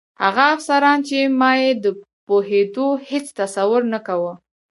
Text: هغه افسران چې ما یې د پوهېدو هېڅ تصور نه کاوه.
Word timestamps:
هغه 0.23 0.43
افسران 0.55 0.99
چې 1.07 1.17
ما 1.39 1.51
یې 1.61 1.71
د 1.83 1.85
پوهېدو 2.27 2.87
هېڅ 3.09 3.25
تصور 3.39 3.81
نه 3.93 3.99
کاوه. 4.07 4.33